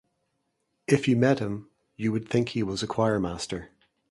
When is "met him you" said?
1.15-2.11